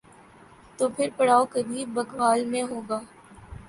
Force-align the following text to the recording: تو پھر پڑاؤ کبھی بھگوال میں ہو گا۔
تو 0.79 0.87
پھر 0.95 1.09
پڑاؤ 1.17 1.45
کبھی 1.51 1.85
بھگوال 1.93 2.45
میں 2.45 2.63
ہو 2.63 2.81
گا۔ 2.89 2.99